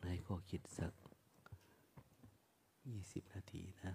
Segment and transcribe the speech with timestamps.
[0.00, 0.92] ให้ก็คิดสัก
[2.88, 3.94] ยี่สิบนาทีนะ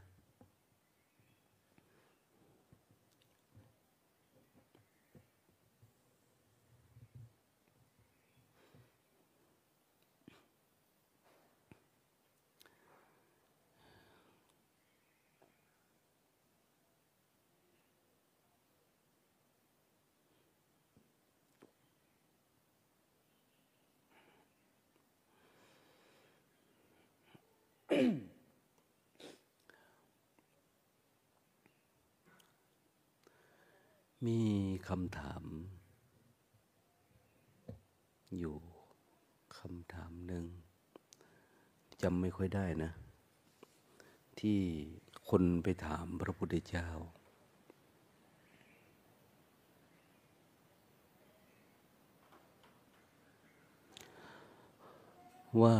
[27.95, 34.39] มี
[34.87, 35.43] คำถาม
[38.37, 38.55] อยู่
[39.57, 40.45] คำถามหนึ่ง
[42.01, 42.91] จำไม่ค่อยได้นะ
[44.39, 44.59] ที่
[45.29, 46.87] คนไปถามพระพุทธเจ้า
[55.61, 55.77] ว่า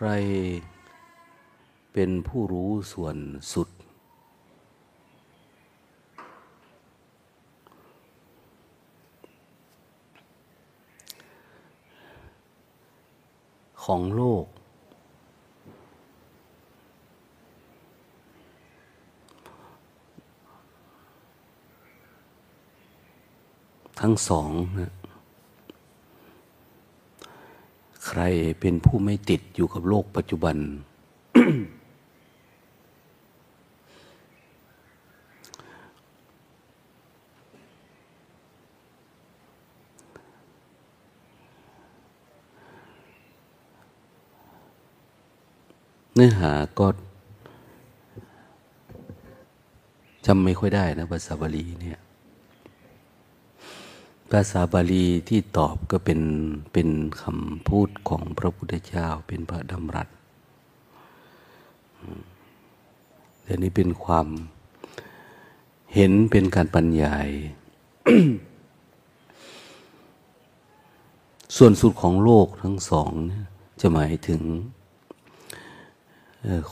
[0.00, 0.12] ใคร
[1.92, 3.16] เป็นผู้รู้ส่วน
[3.52, 3.68] สุด
[13.84, 14.46] ของโลก
[24.00, 24.97] ทั้งสองนะ
[28.08, 28.22] ใคร
[28.60, 30.56] เป็นผู้ไม่ติดอยู่กับโลกปัจจุบัน
[46.14, 46.86] เนื้อหาก็
[50.26, 51.98] จำไม่ค่อยได้นะภาษาบาลีเนี่ย
[54.30, 56.20] ภาษาบาลีที่ตอบก็เป็น
[56.72, 56.88] เป็น
[57.22, 60.08] คำพูดของพระพุทธเจ้าเป็นพระดำรัส
[63.42, 64.26] แต่นี้เป็นความ
[65.94, 67.28] เห็นเป็นการบรรยาย
[71.56, 73.10] ส่วนสุดของโลกทั้งสอง
[73.80, 74.42] จะหมายถึง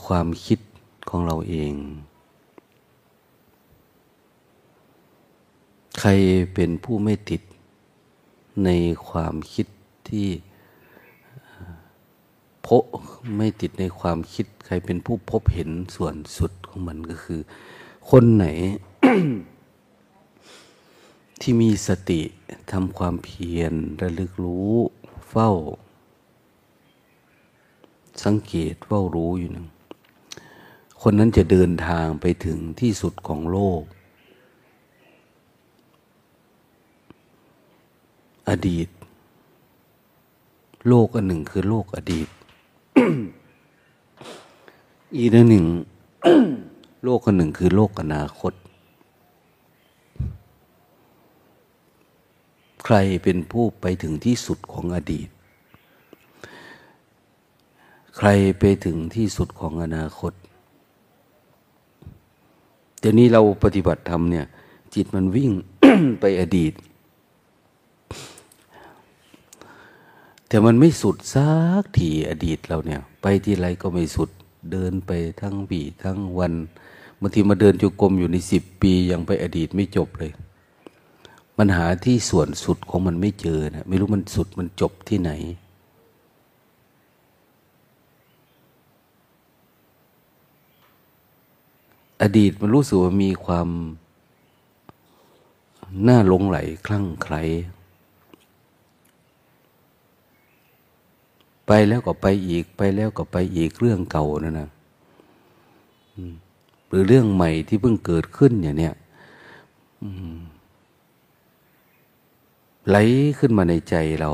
[0.05, 0.59] ความคิด
[1.09, 1.73] ของเราเอง
[5.99, 6.09] ใคร
[6.53, 7.41] เป็นผู้ไม่ติด
[8.65, 8.69] ใน
[9.09, 9.67] ความคิด
[10.09, 10.29] ที่
[12.67, 12.83] พบ
[13.37, 17.39] ไม่ติดในความคิด ใครเป็นผู้พบเห็นส่วนสุดของมันก็คือ
[18.09, 18.45] คนไหน
[21.41, 22.21] ที่มีสติ
[22.71, 24.73] ทำความเพียรระลึกรู้
[25.29, 25.51] เฝ้า
[28.23, 29.67] สังเกตเฝ้ารู้อยู่หนึ่ง
[31.01, 33.81] คนนั้นจะเดินทางไปถึงที่สุดของโลก
[38.49, 38.87] อดีต
[40.87, 42.27] โลกอันหนึ่งคือโลกอดีต
[45.17, 45.65] อีกอันหนึ่ง
[47.03, 48.53] โลกอันหนึ่งคือโลกอนาคต
[52.83, 55.29] ใครเป็นผู้ไปถึงที่สุดของอดีต
[58.17, 58.29] ใคร
[58.59, 60.33] ไปถึงที่สุดของอนาคต
[62.99, 64.45] เดี๋ยวนี้เราปฏิบัติธรรมเนี่ย
[64.93, 65.51] จิตมันวิ่ง
[66.19, 66.73] ไปอดีต
[70.47, 71.49] แต่มันไม่สุดสั
[71.81, 74.29] กทีอดีตเราเนี่ย ไปที่ไรก็ไม่สุด
[74.71, 75.11] เดินไป
[75.41, 76.53] ทั้งวีทั้งวัน
[77.19, 80.31] บางทีมาเดินจุกรมอยู่ในสิบปียังไปอดีตไม่จบเลย
[81.57, 85.31] มันหาที่ส่วนสุดของมันไม่เจอนะไม่รู้มันสุดมันจบที่ไหน
[92.21, 93.67] อดีตมันรู้สึกว่ามีความ
[96.07, 97.43] น่าหลงไหลคลั่งไคล้
[101.67, 104.69] ไปแล้วก็ไปอีก ไปแล้วก็ไปอีกเรื่องเก่านั่นนะ
[106.87, 108.93] หรือเรื่องใหม่ที่เพิ่งเกิดขึ้นอย่างเนี้ย
[112.87, 112.97] ไหล
[113.39, 114.31] ขึ้นมาในใจเรา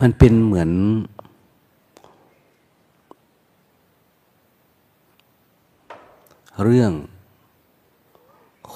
[0.00, 0.70] มันเป็นเหมือน
[6.62, 6.92] เรื่อง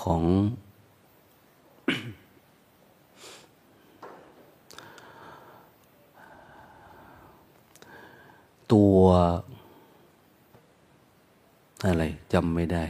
[0.00, 0.22] ของ
[8.72, 8.98] ตัว
[11.86, 12.84] อะไรจำไม่ได้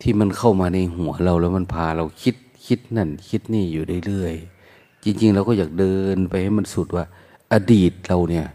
[0.00, 2.34] ที่มันเข้ามาในหัวเราแล้วมันพาเราคิด
[2.66, 7.04] คิดนั่น คิดนี่อยู่เรื่อยๆจริง ๆ เราก็อยากเดินไปให้มันสุดว่า
[7.52, 8.46] อดีตเราเนี่ย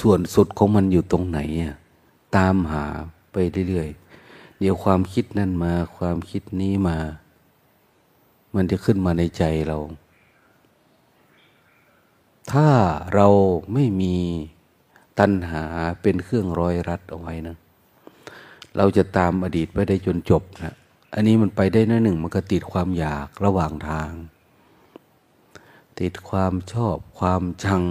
[0.00, 1.74] ส่วนสุดของมันอยู่ตรงไหนอะ
[2.36, 2.84] ตามหา
[3.32, 3.36] ไป
[3.68, 6.96] เรื่อยๆเดี๋ยวความคิดนั่นมา ความคิดนี้มา
[8.54, 9.78] มันจะขึ้นมาในใจเรา
[12.52, 12.68] ถ้า
[13.14, 13.28] เรา
[13.72, 14.16] ไม่มี
[15.18, 15.64] ตัณหา
[16.02, 17.56] เป็นเครื่องร้อยรัดเอาไว้นะ
[18.76, 20.74] เราจะตามอดีตไปได้จนจบนะ
[21.14, 24.10] อันนี้มันไปได้น้อยหนึ่งมันก็ติดความอยากระหว่างทาง
[26.00, 27.82] ติดความชอบความชัง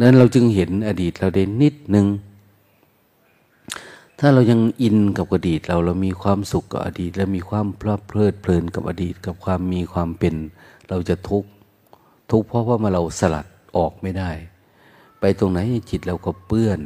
[0.00, 2.06] นั้นเราจึงเห็นอดีตเราได้นิดหนึ่ง
[4.22, 10.34] ถ้าเรายังอินกับอดีตเราเรามีความสุขกับอดีต และมีความเพลิดเพลิดเพลินกับอดีต กับความมีความเป็น
[10.88, 11.50] เราจะทุกข์
[12.30, 13.46] ทุกข์เพราะว่ามาเราสลัด
[13.76, 14.30] ออกไม่ได้
[15.20, 15.58] ไปตรงไหน
[15.90, 16.80] จิตเราก็เปื้อน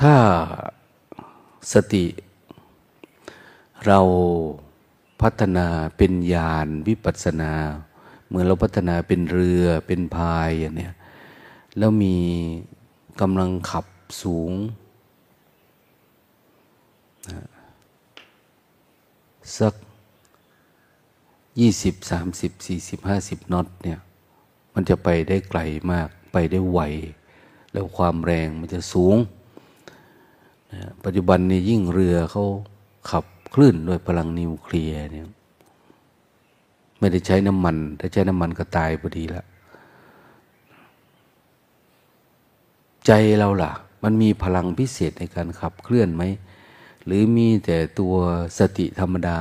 [0.00, 0.14] ถ้า
[1.72, 2.06] สติ
[3.86, 4.00] เรา
[5.22, 5.66] พัฒนา
[5.96, 7.52] เป็นญาณวิปัสนา
[8.26, 10.94] เหมือนเราพัฒนาเป็นเรือเป็นพายอย่างเนี้ย
[11.78, 12.16] แล้วมี
[13.20, 13.86] กำลังขับ
[14.22, 14.52] สูง
[19.58, 19.74] สัก
[21.60, 23.98] ยี่สิบสามสิบสี่สิบห้าสิบน็อตเนี่ย
[24.74, 25.60] มันจะไปได้ไกล
[25.92, 26.80] มาก ไปได้ไว
[27.72, 29.16] แล้วความแรงมันจะสูง
[31.04, 32.44] ปัจจุบันนี้ยิ่งเรือเขา
[33.10, 35.26] ขับ คลื่นด้วยพลังนิวเคลียร์เนี่ย
[36.98, 39.46] ไม่ได้ใช้น้ำมัน ถ้าใช้น้ำมันก็ตายพอดีแล้ว
[43.06, 43.72] ใจเราล่ะ
[44.02, 46.22] มันมีพลังพิเศษในการขับเคลื่อนไหม
[47.04, 48.14] หรือมีแต่ตัว
[48.58, 49.40] สติธรรมดา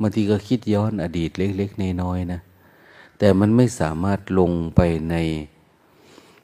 [0.00, 2.40] บางทีก็คิดย้อนอดีตเล็กๆน้อยๆนะ
[3.18, 4.80] แต่มันไม่สามารถลงไป
[5.10, 5.16] ใน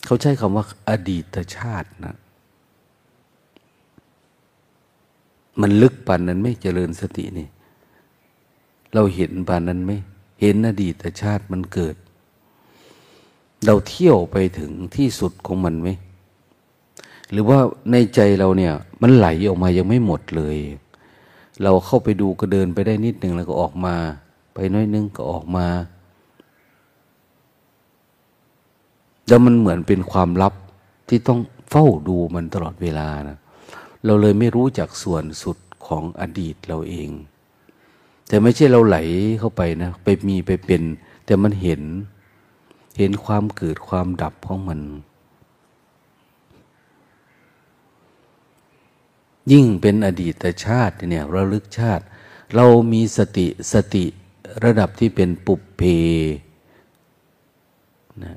[0.05, 2.17] เขาใช้คำว่าอดีตชาตินะ
[5.61, 7.49] มันลึกปานนั้นไม่เจริญสตินี่
[8.95, 9.93] เราเห็นปานนั้นไหม
[10.41, 11.97] เห็นอดีตชาติมันเกิด
[13.65, 15.89] เราเที่ยวไปถึงที่สุดของมันไหม
[17.31, 17.59] หรือว่า
[17.91, 18.73] ในใจเราเนี่ย
[19.03, 20.57] มันไหลออกมายังไม่หมดเลย
[21.63, 23.95] เราเข้าไปดูก็เดินไปได้นิดหนึ่งแล้วก็ออกมา
[24.55, 25.67] ไปน้อยนึงก็ออกมา
[29.29, 30.55] แล้วมันเหมือนเป็นความลับ
[31.09, 31.41] ที่ต้อง
[31.71, 33.39] เฝ้าดูมันตลอดเวลานะ
[34.05, 37.11] เราเลยไม่รู้จักส่วนสุดของอดีตเราเอง
[38.29, 38.99] แต่ไม่ใช่เราไหล
[39.39, 40.83] เข้าไปนะไปมีไปเป็น
[41.27, 41.83] แต่มันเห็น
[42.99, 44.81] เห็นความเกิดความดับของมัน
[49.53, 52.05] ยิ่งเป็นอดีตชาติเนี่ยระลึกชาติ
[52.55, 54.05] เรามีสติสติ
[54.65, 55.83] ระดับที่เป็นปุบเพ
[58.25, 58.37] นะ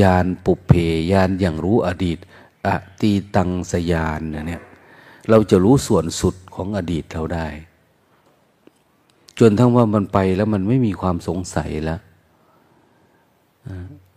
[0.00, 0.72] ยานปุบเพ
[1.12, 2.18] ยานอย่างรู้อดีต
[2.66, 2.68] อ
[3.00, 4.62] ตีตังสยานเนี่ย
[5.30, 7.46] เราจะรู้ส่วนสุดของอดีตเราได้
[9.38, 12.00] จนทั้งว่ามันไปแล้วมันไม่มีความสงสัยแล้ว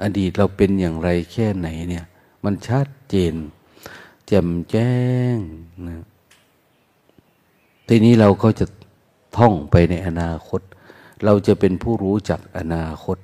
[0.04, 2.06] อดีตเราเป็นอย่างไรแค่ไหนเนี่ย
[2.44, 3.36] มันชัดเจน
[4.28, 4.94] แจ่มแจ้
[5.36, 5.38] ง
[5.88, 6.06] นะ
[7.88, 8.66] ทีนี้เราก็จะ
[9.38, 10.62] ท่องไปในอนาคต
[11.26, 13.18] เราจะเป็นผู้รู้จักอนาคต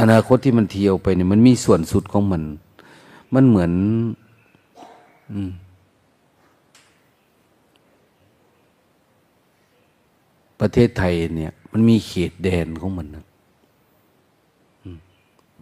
[0.00, 2.42] อนาคตที่มันเที่ยวไปเนี่ยมันมีส่วนสุดของมัน
[3.34, 3.72] มันเหมือน
[10.60, 13.24] ประเทศไทยเนี่ย มันมีเขตแดนของมันนะ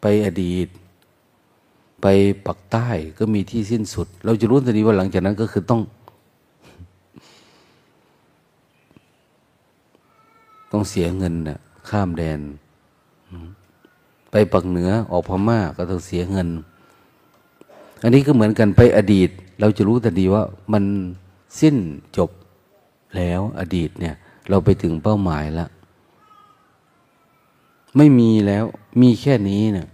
[0.01, 0.69] ไปอดีต
[2.03, 2.07] ไป
[2.47, 5.81] ปักใต้ก็มีที่สิ้นสุด เราจะรู้ทันทีว่าหลังจากนั้นก็คือต้อง
[10.73, 11.59] ต้องเสียเงินนะ
[11.89, 12.41] ข้ามแดน
[14.31, 16.49] ไปปักเหนือออกพม่าก็ต้องเสียเงิน
[18.03, 20.85] อันนี้ก็เหมือนกันไปอดีต เราจะรู้แต่ดีว่ามัน
[21.61, 21.77] สิ้น
[22.17, 22.31] จบ
[23.17, 24.15] แล้วอดีตเนี่ย
[24.49, 25.71] เราไปถึงเป้าหมายแล้ว
[27.97, 28.65] ไม่มีแล้ว
[29.01, 29.89] มีแค่นี้เนะี่ย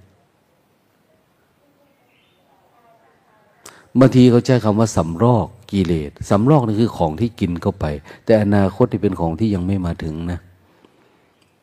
[3.99, 7.85] บางทีเขาใช้คำว่าสำรอกกิเลสสำรอกนี่คือของที่กินเข้าไป
[8.25, 10.41] แต่อนาคตที่เป็นของที่ยังไม่มาถึงนะ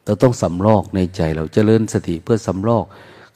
[0.05, 2.85] เราต้องสำรอกในใจเราจเจริญสติเพื่อสำรอก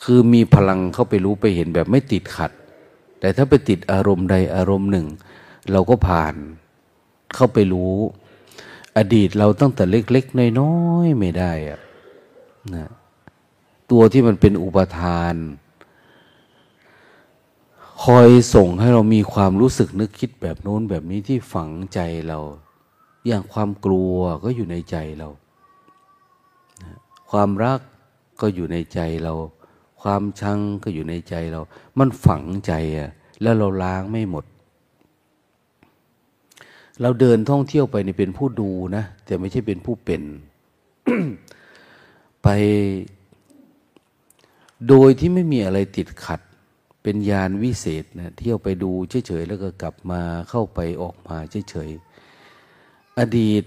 [0.04, 2.52] คือมีพลังเข้าไปรู้ไปเห็นแบบไม่ติดขัด
[3.20, 5.08] แต่ถ้าไปติดอารมณ์ใดอารมณ์หนึ่ง
[5.72, 6.36] เราก็ผ่าน
[7.36, 7.96] เข้าไปรู้
[8.98, 11.80] อดีตเราตั้งแต่เล็ก ๆ น้อยๆไม่ได้อะ
[12.76, 12.90] นะ
[13.92, 15.36] ตัวที่มันเป็นอุปทาน
[18.04, 22.40] คอยส่งให้เรามีความรู้สึกนึกคิดแบบโน้นแบบนี้ที่ฝังใจเรา
[23.28, 25.30] อย่างความกลัวก็อยู่ในใจเรา
[27.32, 27.80] ความรัก
[28.42, 29.34] ก็อยู่ในใจเรา
[30.06, 31.62] ความชังก็อยู่ในใจเรา
[32.00, 33.10] มันฝังใจอะ
[33.42, 34.46] แล้วเราล้างไม่หมด
[37.02, 40.24] เราเดินท่องเที่ยวไปนี่เป็นผู้ดูนะ แต่ไม่ใช่เป็นผู้เป็น
[42.44, 42.48] ไป
[44.88, 46.42] โดยที่ไม่มีอะไรติดขัด
[47.04, 48.92] เป็นยานวิเศษนะเที่ยวไปดู
[49.28, 51.38] เฉยๆแล้วก็กลับมาเข้าไปออกมา
[51.70, 53.64] เฉยๆอดีต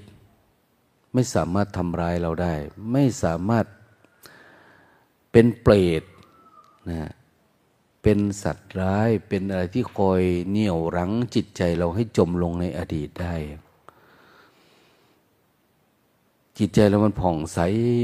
[1.15, 2.55] ไม่สามารถทำร้ายเราได้
[2.93, 3.65] ไม่สามารถ
[5.33, 6.03] เป็นเปรต
[6.91, 7.13] นะ
[8.03, 13.35] เป็นสัตว์ร้ายเป็นอะไรที่คอยเหนี่ยวรั้งจิตใจเราให้จมลงในอดีตได้
[16.59, 17.59] จิตใจเรามันผ่องใส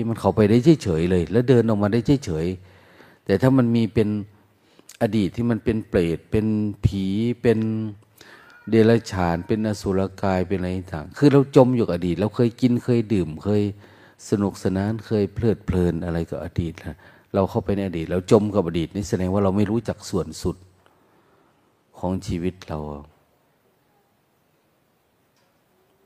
[0.09, 4.09] มันเข้าไปได้เฉยๆเลย แล้วเดินออกมาได้เฉยๆแต่ถ้ามันมีเป็น
[5.03, 6.47] อดีตที่มันเป็นเปรตเป็น
[6.85, 7.05] ผี
[7.43, 7.59] เป็น
[8.71, 13.63] เดรัจฉานเป็นอสุรกายเป็นอะไรต่างคือเราจมอยู่กับอดีต เราเคยกินเคยดื่มเคย
[14.31, 16.97] สนุกสนานเคยเพลิดเพลินอะไรกับอดีตนะ
[17.35, 20.57] เราเข้าไปในอดีต เราจมกับอดีตนี่แสดงว่าเราไม่รู้จักส่วนสุด
[21.99, 22.79] ของชีวิตเรา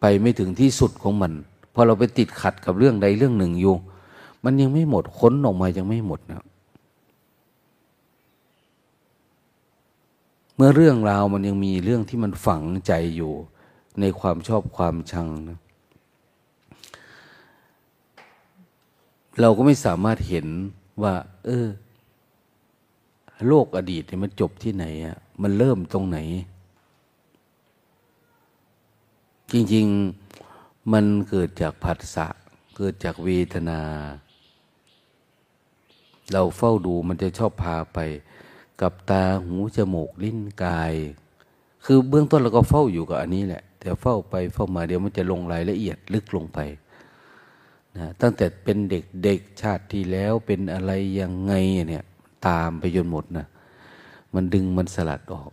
[0.00, 1.32] ไปไม่ถึงที่สุดของมัน
[1.74, 3.74] พอเราไปติดขัดกับเรื่องใดเรื่องหนึ่งอยู่
[4.44, 6.42] มันยังไม่หมดค้นออกมายังไม่หมดนะ
[10.54, 13.32] เมื่อเรื่องราวมันยังมีเรื่องที่มันฝังใจอยู่
[14.00, 15.58] ในความชอบความชังนะ
[19.40, 20.46] เราก็ไม่สามารถเห็น
[21.02, 21.14] ว่า
[21.44, 21.66] เออ
[23.46, 26.18] โลกอดีตเนี่ยมันจบที่ไหนอะมันเริ่มตรงไหน
[29.52, 29.86] จริง
[30.38, 32.26] ๆ มันเกิดจากผัสสะ
[32.76, 33.80] เกิดจากเวทนา
[36.32, 37.98] เราเฝ้าดูมันจะชอบพาไป
[38.80, 40.94] กับตาหูจมูกลิ้นกาย
[41.84, 46.58] คือเบื้องต้นเราก็เฝ้าอยู่กับอันนี้แหละ แต่เฝ้าไปเฝ้ามาเดี๋ยวมันจะลงรายละเอียดลึกลงไป
[48.00, 51.52] นะตั้งแต่เป็นเด็กเด็กชาติที่แล้วเป็นอะไรยังไง
[51.88, 52.04] เนี่ย
[52.46, 53.46] ตามไปจนหมดนะ
[54.34, 55.50] มันดึงมันสลัดออก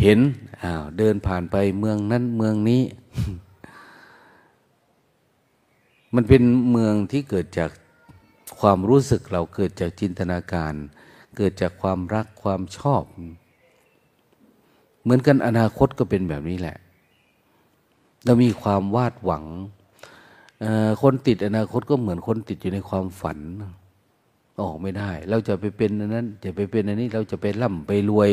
[0.00, 0.18] เห็น
[0.62, 2.82] อ้าวเดินผ่านไปเมืองนั้นเมืองนี้
[6.14, 7.70] มันเป็นเมืองที่เกิดจาก
[8.60, 10.74] ความรู้สึกเราเกิดจากจินตนาการ
[11.36, 13.02] เกิดจากความรักความชอบ
[15.02, 16.76] เหมือนกันอนาคตก็เป็นแบบนี้แหละ
[18.24, 19.44] เรามีความวาดหวัง
[21.02, 23.38] คนติดอนาคตก็เหมือนคนติดอยู่ในความฝัน
[24.60, 28.30] ออกไม่ได้ เราจะไปเป็นอันนั้น จะไปเป็นอันนี้เราจะไปร่ำไปรวย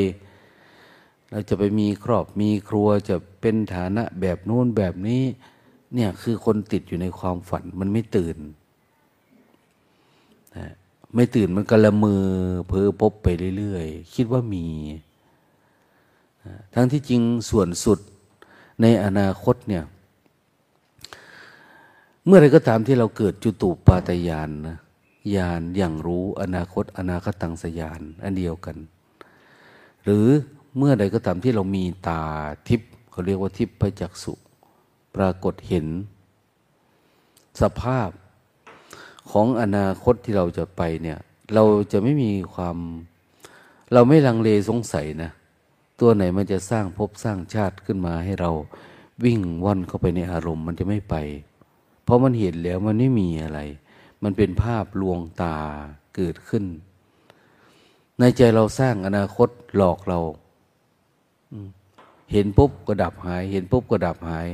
[1.31, 5.23] เราจะไปมีครอบมีครัวจะเป็นฐานะแบบนู้นแบบนี้
[5.93, 8.37] เนี่ยคือคนติดอยู่ในความฝันมันไม่ตื่น
[10.57, 10.71] นะ
[11.15, 12.23] ไม่ตื่นมันก็ละมือ
[12.67, 13.27] เพ้อพบไป
[13.57, 14.67] เรื่อยๆ คิดว่ามี
[16.73, 17.99] ทั้งที่จริงส่วนสุด
[18.81, 19.83] ในอนาคตเนี่ย
[22.25, 24.77] เมื่อไรก็ตามที่เราเกิดจุตูปาตยานนะ
[25.35, 28.77] ยานอย่างรู้อนาคต อนาคตังสยานอันเดียวกัน
[30.03, 30.27] หรือ
[30.77, 32.21] เมื่อใดก็ตามที่เรามีตา
[32.67, 34.33] ทิพย์เขาเรียกว่าทิพย์พจักสุ
[35.15, 35.87] ปรากฏเห็น
[37.61, 38.09] สภาพ
[39.31, 41.19] ของอนาคตที่เราจะไปเนี่ย
[41.53, 42.77] เราจะไม่มีความ
[43.93, 45.31] เราไม่ลังเลสงสัยนะ
[45.99, 48.51] ตัวไหนมันจะสร้างภพสร้างชาติขึ้นมาให้เรา
[49.25, 51.15] วิ่งว่อนเข้าไปในอารมณ์ มันจะไม่ไป
[52.03, 53.59] เพราะมันเห็นแล้วมันไม่มีอะไร
[54.23, 55.57] มันเป็นภาพลวงตา
[56.15, 56.65] เกิดขึ้น
[58.19, 60.19] ในใจเราสร้างอนาคตหลอกเรา
[62.31, 64.47] เห็นปุ๊บก็ดับหาย เห็นปุ๊บก็ดับหาย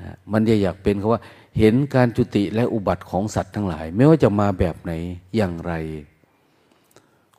[0.00, 1.22] นะมันจะอยากเป็นเขาว่า
[1.58, 4.92] เห็นการจุติและอุบัติของสัตว์ทั้งหลาย ไม่ว่าจะมาแบบไหน
[5.36, 5.72] อย่างไร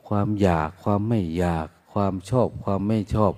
[0.08, 3.32] ความอยากความไม่อยาก ความชอบความไม่ชอบ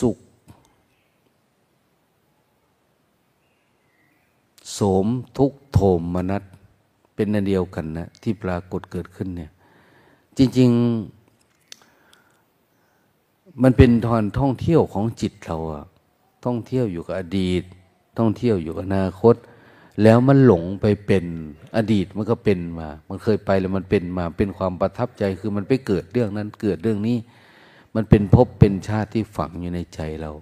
[0.00, 0.16] สุข
[4.76, 5.06] โสม
[5.38, 6.42] ทุกโทมมนัต
[7.14, 9.50] เป็นนันเดียวกันนะที่ปรากฏเกิดขึ้นเนี่ย
[10.36, 10.70] จริง
[12.76, 15.84] ๆ มันเป็นทอนท่องเที่ยวของจิตเราอะ
[16.44, 17.62] ท่องเที่ยวอยู่กับอดีต
[18.18, 19.34] ท่องเที่ยวอยู่กับอนาคต
[20.02, 21.24] แล้วมันหลงไปเป็น
[21.76, 27.16] อดีตมันก็เป็นมา มันเคยไปแล้วมันเป็นมา เป็นความประทับใจคือมันไปเกิดเรื่องนั้นเกิดเรื่องนี้
[27.94, 30.32] มันเป็นภพเป็นชาติที่ฝังอยู่ในใจเรา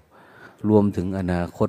[0.69, 1.69] รวมถึงอนาคต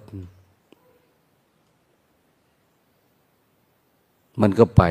[4.42, 4.84] มันก็ไป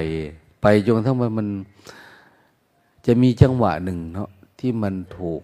[0.62, 1.48] ไปจนทั้งมันมัน
[3.06, 5.42] จะมีจังหวะหนึ่งเนาะที่มันถูก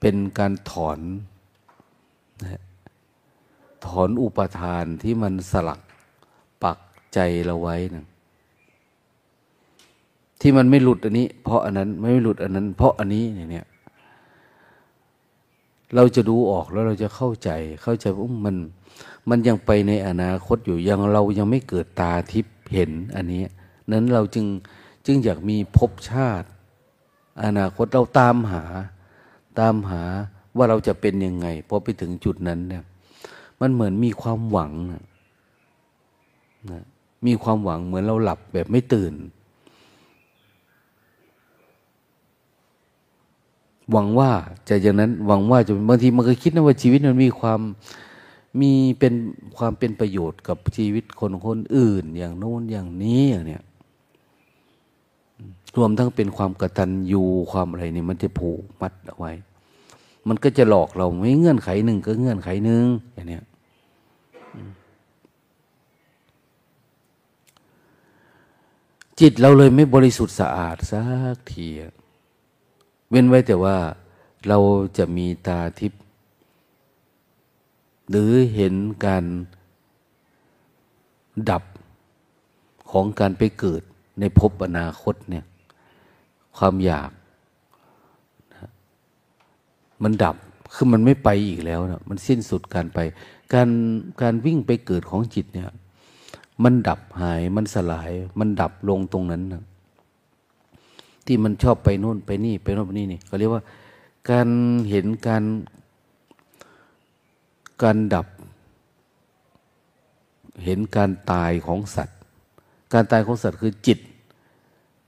[0.00, 0.98] เป็นการถอน
[2.44, 2.62] นะ
[3.86, 5.80] ถอนอุปทานที่มันสลัก
[6.62, 6.78] ปัก
[7.14, 8.06] ใจเราไว้นะ
[10.40, 13.66] ที่มันไม่หลุดอันนี้ เพราะอันนั้นไม่หลุดอันนั้น เพราะอันนี้เนี่ย
[15.94, 17.50] เราจะดูออกแล้วเราจะเข้าใจ
[17.82, 18.56] เข้าใจว่ามัน
[19.28, 23.42] มันยังไปในอนาคตอยู่ยังเรายังไม่เกิดตาทิพย์เห็นอันนี้
[23.90, 24.46] นั้นเราจึง
[25.06, 26.48] จึงอยากมีภพชาติ
[27.44, 28.64] อนาคตเราตามหา
[29.58, 30.02] ตามหา
[30.56, 32.84] ว่าเราจะเป็นยังไงพอไปถึงจุดนั้นเนี่ย
[33.60, 35.04] มันเหมือนมีความหวังนะ
[36.70, 36.84] นะ
[37.26, 39.12] มีความหวังเหมือนเราหลับแบบไม่ตื่น
[43.92, 44.30] หวังว่า
[44.68, 47.60] จะอย่างนั้นหวังว่าจะบางทีมันก็คิดนะว่าชีวิตมันมีความ
[48.60, 49.14] มีเป็น
[49.56, 53.62] ความเป็นประโยชน์กับชีวิตคนคนอื่น อย่างโน้นอย่างนี้อย่างเนี้ย
[55.76, 59.32] รวมทั้งเป็นความกตัญญูความอะไรนี่มันจะผูกมัดเอาไว้
[60.28, 63.44] มันก็จะหลอกเราไม่เงื่อนไขหนึ่งก็เงื่อนไขหนึ่งอย่างเนี้ย
[69.20, 71.02] จิตเราเลยไม่บริสุทธิ์สะอาดสั
[71.34, 71.66] กที
[73.10, 73.76] เว้นไว้แต่ว่า
[74.48, 74.58] เรา
[74.98, 76.00] จะมีตาทิพย์
[78.08, 78.74] หรือเห็น
[79.06, 79.24] การ
[81.50, 81.62] ดับ
[82.90, 83.82] ของการไปเกิด
[84.20, 85.44] ในภพอนาคตเนี่ย
[86.56, 87.10] ความอยาก
[90.02, 90.36] มันดับ
[90.74, 92.98] คือมันไม่ไปอีกแล้วนะมันสิ้นสุดการไป
[93.54, 93.68] การ
[94.22, 95.68] การวิ่งไปเกิดของจิตเนี่ย
[96.64, 99.62] มันดับหายมันสลาย มันดับลงตรงนั้นนะ
[101.28, 103.62] ที่มันชอบไปโน่นไปนี่ไปโน่นไปนี่นี่เขาเรียกว่า
[104.30, 104.48] การ
[104.90, 105.44] เห็นการ
[107.82, 108.26] การดับ
[110.64, 112.18] เห็นการตายของสัตว์
[112.92, 113.98] การตายของสัตว์คือจิต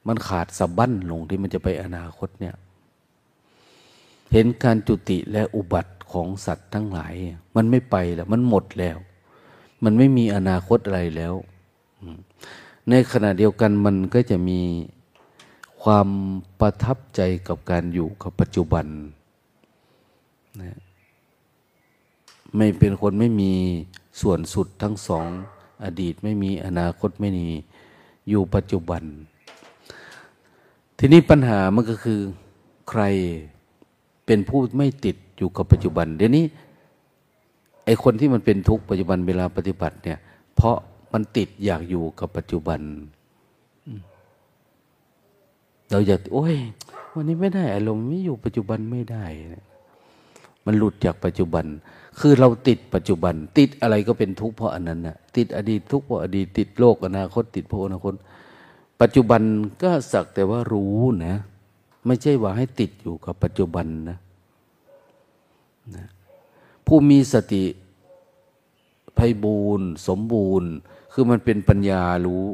[0.07, 2.55] มันขาดสะบั้นลงที่มันจะไปอนาคตเนี่ย
[4.33, 7.15] เห็นการจุติและอุบัติของสัตว์ทั้งหลาย
[7.57, 8.97] มันไม่ไปแล้ว มันหมดแล้ว
[9.85, 11.35] มันไม่มีอนาคตอะไรแล้ว
[12.89, 14.61] ในขณะเดียวกันมันก็จะมี
[15.83, 16.09] ความ
[16.61, 18.87] ประทับใจกับการอยู่กับปัจจุบัน
[20.61, 20.79] นะ
[22.57, 23.53] ไม่เป็นคนไม่มี
[24.21, 25.27] ส่วนสุดทั้งสอง
[25.85, 27.49] อดีตไม่มีอนาคตไม่มี
[28.29, 29.03] อยู่ปัจจุบัน
[30.99, 32.21] ทีนี้ปัญหามันก็คือ
[32.91, 33.03] ใคร
[34.27, 36.45] เป็นผู้ไม่ติดอยู่กับปัจจุบัน เดี๋ยวนี้
[37.85, 40.19] ไอคนที่มันเป็นทุกข์ปัจจุบันเวลาปฏิบัติเนี่ย
[40.55, 40.77] เพราะ
[41.13, 42.81] มันติดอยากอยู่กับปัจจุบัน
[45.91, 46.57] เราอยากโอ้ย
[47.15, 49.25] วันนี้ไม่ได้ อารมณ์ไม่อยู่ปัจจุบันไม่ได้
[50.67, 51.67] มันหลุดจากปัจจุบัน
[52.21, 58.15] คือเราติดปัจจุบัน ติดอะไรก็เป็นทุกข์เพราะอันนั้นนะติดอดีตทุกข์เพราะอดีตติดโลกอนาคต ติดเพราะอนาคต
[59.01, 59.43] ปัจจุบัน
[59.83, 61.35] ก็สักแต่ว่ารู้นะ
[62.07, 64.19] ไม่ใช่ว่าให้ติดอยู่กับปัจจุบันนะ
[65.97, 66.07] นะ
[66.87, 67.65] ผู้มีสติ
[69.15, 70.71] ไพบูรณ์สมบูรณ์
[71.13, 72.45] คือมันเป็นปัญญารู้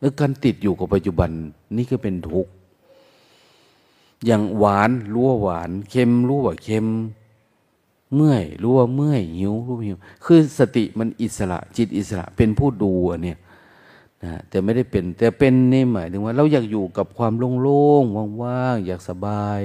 [0.00, 1.30] แล้วการติดอยู่กับปัจจุบัน
[1.76, 2.52] นี่ก็เป็นทุกข์
[4.26, 6.86] อย่างหวานรู้ว่าหวานเค็มรู้ว่าเค็ม
[8.14, 13.38] เมื่อยรู้ว่าเมื่อยหิวรู้หิว คือสติมันอิสระ จิตอิสระเป็นผู้ดูอันเนี้ย
[14.24, 17.32] นะแต่ไม่ได้เป็น แต่เป็นนี่หมายถึงว่า เราอยากอยู่กับความ
[17.62, 19.62] โล่งๆว่างๆอยากสบาย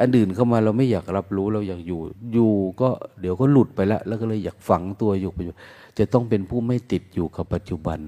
[0.00, 2.00] อันอื่นเข้ามาเราไม่อยากรับรู้เราอยากอยู่
[2.32, 2.88] อยู่ก็
[3.20, 5.60] เดี๋ยวก็หลุดไปแล้วแล้วก็เลยอยากฝังตัวอยู่ปัจจุบัน
[5.98, 8.00] จะต้องเป็นผู้ไม่ติดอยู่กับปัจจุบัน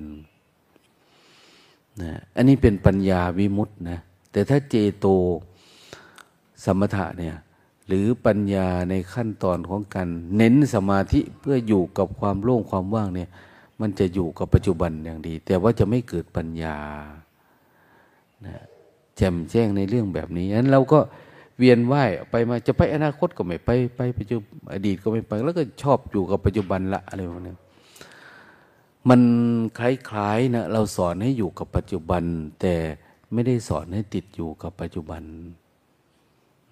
[2.02, 3.98] นะอันนี้เป็นปัญญาวิมุตต์นะ
[4.32, 5.06] แต่ถ้าเจโต
[6.64, 7.37] สมถะเนี่ย
[7.87, 13.28] หรือปัญญาในขั้นตอนของการเน้นสมาธิเพื่ออยู่กับความโล่งความว่างเนี่ย
[13.80, 16.76] มันจะอยู่กับปัจจุบันอย่างดี แต่ว่าจะไม่เกิดปัญญา
[18.46, 18.54] นะ
[19.16, 20.98] แจ่มแจ้งในเรื่องแบบนี้นั้นเราก็
[21.59, 27.54] เวียนว่ายไปมาจะไปอนาคตก็ไม่ไปไปปัจจุบันอดีตก็ไม่ไป แล้วก็ชอบอยู่กับปัจจุบันละอะไรพวกนี้
[29.09, 29.21] มัน
[29.79, 32.23] คล้ายๆนะเราสอนให้อยู่กับปัจจุบัน
[32.61, 32.75] แต่
[33.33, 35.23] ไม่ได้สอนให้ติดอยู่กับปัจจุบัน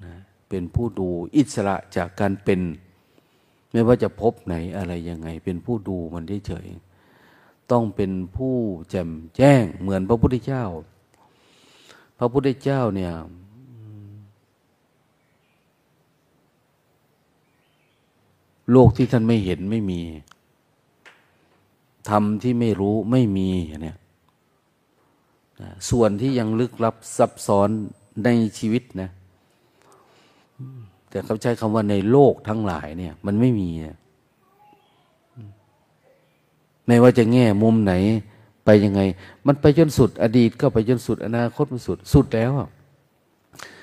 [0.04, 0.14] นะ
[0.48, 2.60] เป็นผู้ดูอิสระจากการเป็น
[3.70, 6.66] ไม่ว่าจะพบไหนอะไรยังไง เป็นผู้ดูมันเฉย
[7.72, 8.54] ต้องเป็นผู้
[8.90, 10.64] แจ่มแจ้งเหมือนพระพุทธเจ้า
[12.18, 13.12] พระพุทธเจ้าเนี่ย
[18.72, 20.00] โลกที่ท่านไม่เห็นไม่มี
[22.08, 23.48] ธรรมที่ไม่รู้ไม่มี
[23.82, 23.96] เนี่ย
[25.90, 27.68] ส่วนที่ยังลึกลับซับซ้อน
[28.24, 29.10] ในชีวิตนะ
[31.10, 33.96] แต่เขาใช้คำว่าในโลกทั้งหลายเนี่ย มันไม่มีเนี่ย
[36.86, 37.94] ไม่ว่าจะแง่มุมไหน
[38.64, 39.00] ไปยังไง
[39.46, 42.52] มันไปจนสุด อดีตก็ไปจนสุด อนาคตมันสุด สุดแล้ว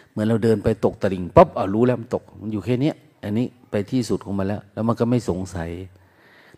[0.09, 2.91] เหมือนเราเดินไปตกตะลิ่งปั๊บอ่ารู้แล้วมันตก มันอยู่แค่นี้
[3.23, 5.69] อันนี้ไปที่สุดของมันแล้ว แล้วมันก็ไม่สงสัย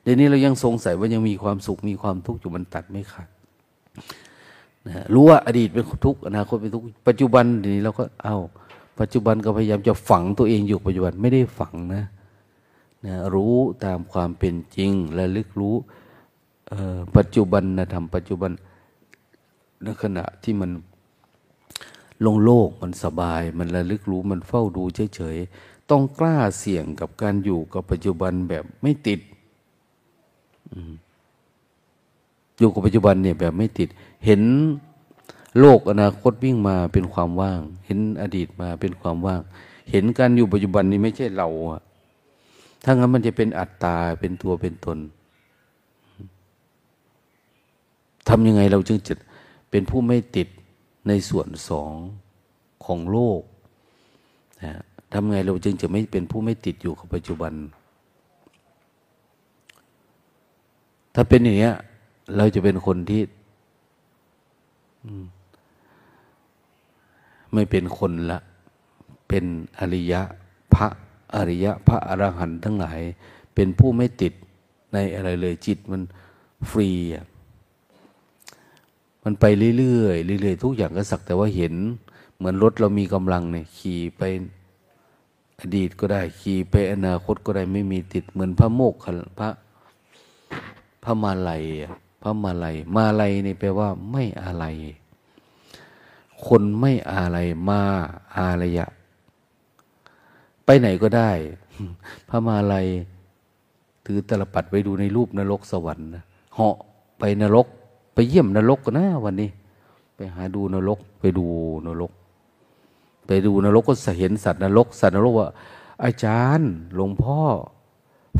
[0.03, 3.29] เดี๋ยวนี้เรายังสงสัยว่ายังมีความสุขมีความทุกข์อยู่มันตัดไม่ขาด
[4.87, 8.37] นะรู้ว่าอดีตเป็นทุกข์อนาคตเป็นทุกข์ปัจจุบันเดี๋ยวนี้เราก็เอา
[8.99, 12.03] ปัจจุบันก็พยายามจะฝังตัวเองอยู่ปัจจุบันไม่ได้ฝังนะ
[13.05, 15.75] นะรู้ตามความเป็นจริงและลึกรู้
[17.17, 18.51] ปัจจุบันนะทำปัจจุบัน
[19.83, 20.71] ในขณะที่มัน
[22.25, 24.83] ลงโลกมันสบาย มันระลึกรู้มันเฝ้าดู
[25.15, 29.19] เฉยๆต้องกล้าเสี่ยงกับการอยู่กับปัจจุบันแบบไม่ติด
[32.59, 33.89] อยู่กับปัจจุบันเนี่ยแบบไม่ติด
[34.25, 34.41] เห็น
[35.59, 39.41] โลกอนาคตวิ่งมาเป็นความว่าง เห็นอดีตมาเป็นความว่าง
[39.91, 41.81] เห็นการอยู่ปัจจุบันนี้ไม่ใช่เราอะ
[42.83, 44.97] ถ้างั้นมันจะเป็นอัตตาเป็นตัวเป็นตน
[48.29, 49.13] ทำยังไงเราจึงจะ
[49.71, 50.47] เป็นผู้ไม่ติด
[51.07, 51.91] ในส่วนสอง
[52.85, 53.41] ของโลก
[54.63, 54.73] นะ
[55.13, 57.53] ทำไงเราจึงจะไม่เป็นผู้ไม่ติดอยู่กับปัจจุบัน
[61.13, 61.71] ถ้าเป็นอย่างนี้
[62.35, 63.21] เราจะเป็นคนที่
[67.53, 68.39] ไม่เป็นคนละ
[69.27, 69.45] เป็น
[69.79, 70.21] อริยะ
[70.73, 70.87] พระ
[71.35, 72.99] อริยะ พระอรหันต์ทั้งหลาย
[73.55, 74.33] เป็นผู้ไม่ติด
[74.93, 76.01] ในอะไรเลยจิตมัน
[76.69, 77.25] ฟรีอะ
[79.23, 79.45] มันไป
[79.77, 81.73] เรื่อยๆเรื่อยๆทุกอย่างก็สักแต่ว่าเห็น
[82.35, 84.21] เหมือนรถเรามีกำลังเนี่ยขี่ไป
[85.59, 89.05] อดีตก็ได้ขี่ไปอนาคตก็ได้ไม่มีติดเหมือนพระโมกข
[89.39, 89.49] พระ
[91.03, 91.63] พระมาลัย
[92.21, 94.65] พระมาลัย มาลัยนี่แปลว่า ไม่อะไร
[96.45, 97.37] คนไม่อะไร
[97.69, 97.81] มา
[98.35, 98.85] อารยะ
[100.65, 101.31] ไปไหนก็ได้
[102.29, 102.87] พระมาลัย
[104.05, 106.07] ถือตลปัดไปดูในรูปนรกสวรรค์
[106.55, 106.75] เหาะ
[107.19, 107.67] ไปนรก
[108.13, 109.49] ไปเยี่ยมนรกกันนะวันนี้
[110.15, 111.45] ไปหาดูนรก ไปดู
[111.87, 112.11] นรก
[113.27, 115.49] ไปดูนรกก็เห็นสัตว์นรก สัตว์นรกว่า
[116.03, 117.39] อาจารย์หลวงพ่อ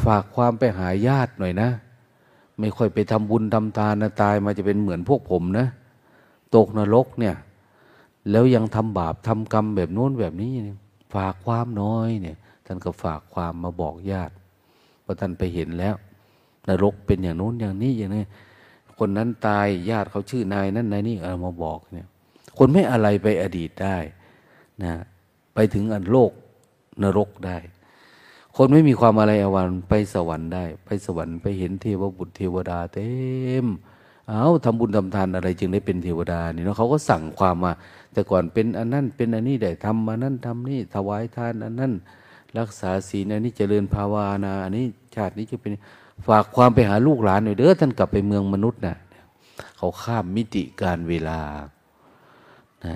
[0.05, 1.69] ฝากความไปหาญาติหน่อยนะ
[2.59, 5.67] ไม่ค่อยไปทำบุญทำทานนะตายมาจะเป็นเหมือนพวกผมนะ
[6.55, 7.35] ตกนรกเนี่ย
[8.31, 10.51] แล้วยังทำบาปทำกรรมแบบโน้นแบบนี้
[11.13, 14.33] ฝากความน้อยเนี่ย ท่านก็ฝากความมาบอกญาติ
[15.03, 15.95] พอท่านไปเห็นแล้ว
[16.67, 18.23] นรกเป็นอย่างโน้นอย่างนี้อย่างนี้
[18.97, 22.07] คนนั้นตายญาติเขาชื่อนายนั้นนายนี่เอามาบอกเนี่ย
[22.57, 23.97] คนไม่อะไรไปอดีตได้
[24.83, 24.93] นะ
[25.53, 26.31] ไปถึงอันโลก
[27.03, 27.57] นรกได้
[28.57, 33.09] คนไม่มีความอะไรอวันไปสวรรค์ได้ ไปสวรรค์ไปเห็นเทวบุตรเทวดาเต็
[33.63, 33.65] ม
[34.29, 37.73] เอาทำบุญทำทานอะไรจึงได้เป็นเทวดานี่เนาะเขาก็สั่งความมา
[38.13, 41.91] แต่ก่อนเป็นอันนั้นเป็นอันนี้ได้ทำมานั้นทำนี่ถวายทานอันนั้น
[42.57, 44.85] รักษาศีลอันนี้เจริญภาวนาอันนี้
[45.15, 45.71] ชาตินี้จะเป็น
[46.27, 48.97] ฝากความไปหาลูกหลานหน่อยเด้อท่านกลับไปเมืองมนุษย์นะ่ะ
[49.77, 51.39] เขาข้ามมิติการเวลา
[52.85, 52.95] นะ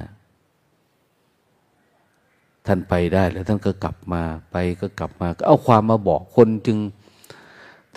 [2.68, 6.78] ท่านไปได้แล้วท่านก็กลับมาไปก็กลับมาก็เอาความมาบอกคนจึง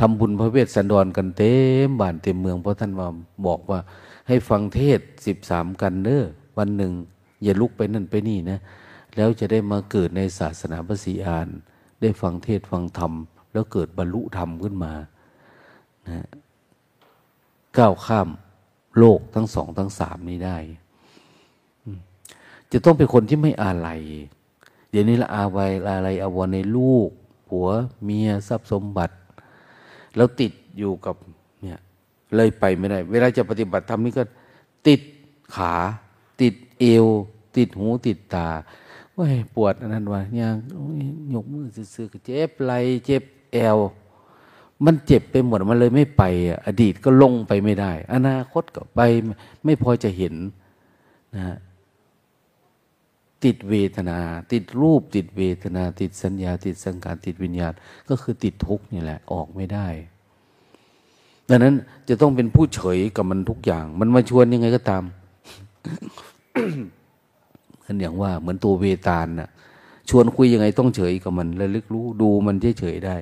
[0.01, 1.53] ทำบุญพระเวสสันดรกันเต็
[1.87, 3.07] มบ้านเต็มเมืองเพราะท่านมา
[3.47, 3.81] บอกว่า
[4.29, 6.25] ให้ฟังเทศสิบสามกันเด้อ
[6.59, 6.93] วันหนึ่ง
[7.43, 8.59] อย่าลุกไปนั่นไปนี่นะ
[9.17, 11.49] แล้วจะได้มาเกิดในศาสนาพระศรีอาน
[12.01, 13.13] ได้ฟังเทศฟังธรรม
[13.53, 14.93] แล้วเกิดบรรลุธรรมขึ้นมา
[16.09, 16.27] นะ
[17.79, 18.29] ก้าวข้าม
[18.99, 20.57] โลกทั้งสองทั้งสามนี้ได้
[22.73, 24.01] จะต้องเป็นคนที่ไม่อาลัย
[24.91, 27.09] เดี๋ยวนี้ละอาวัยอะไรอาวรในลูก
[27.49, 27.69] ผัว
[28.05, 29.15] เมียทรัพย์สมบัติ
[30.17, 31.17] แล้วติดอยู่กับ
[31.63, 31.79] เนี่ย
[32.35, 34.23] เลยไปไม่ได้ เวลาจะปฏิบัติธรรมนี่ก็
[34.87, 35.01] ติด
[35.55, 35.75] ขา
[36.41, 37.07] ติดเอว
[37.57, 38.49] ติดหูติดตา
[39.17, 40.55] ว่าปวดอันนั้นวะย่าง
[41.35, 42.73] ยกมือซื้อๆเจ็บไหล
[43.07, 43.23] เจ็บ
[43.53, 43.79] แอว
[44.85, 46.23] มันเจ็บไปหมดมันเลยไม่ไป
[46.67, 49.01] อดีตก็ลงไปไม่ได้ อนาคตก็ไป
[49.65, 50.35] ไม่พอจะเห็น
[51.37, 51.57] นะ
[53.45, 54.19] ติดเวทนา
[54.53, 57.73] ติดรูป ติดเวทนา ติดสัญญา ติดสังขารติดวิญญาณ
[58.09, 59.89] ก็คือติดทุกนี่แหละออกไม่ได้
[61.49, 61.75] ดังนั้น
[62.09, 65.05] จะต้องเป็นผู้เฉยกับมันทุกอย่าง มันมาชวนยังไงก็ตาม
[67.85, 69.49] อันอย่างว่าเหมือนตัวเวตาลน่ะ
[70.09, 73.17] ชวนคุยยังไงต้องเฉยกับมันระลึกรู้ดูมันเฉยๆได้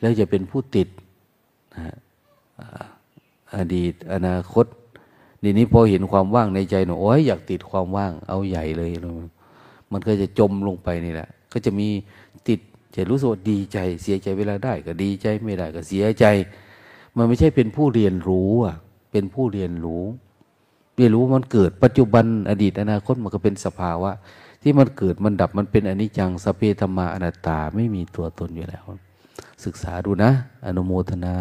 [0.00, 0.88] แล้วจะเป็นผู้ติด
[1.76, 1.94] นะ
[3.56, 4.66] อดีต อนาคต
[5.44, 8.90] ดีนี้พอเห็นความว่างในใจหนูโอ้ยอยากติดความว่าง เอาใหญ่เลย
[9.92, 11.88] มันก็จะจมลงไปนี่แหละ ก็จะมี
[12.48, 12.60] ติด
[12.96, 16.24] จะรู้สึกดีใจ เสียใจเวลาได้ ก็ดีใจไม่ได้ก็เสียใจ
[17.16, 18.76] มันไม่ใช่เป็นผู้เรียนรู้อะ
[19.12, 20.04] เป็นผู้เรียนรู้
[20.96, 24.10] เรียนรู้มันเกิดปัจจุบันอดีตอนาคตมันก็เป็นสภาวะ
[24.62, 28.84] ที่มันเกิดมันดับมันเป็นอนิจจังสเพธรรมาอนัตตาไม่มีตัวตนอยู่แล้ว
[29.64, 30.30] ศึกษาดูนะ
[30.66, 31.36] อนุโมทนา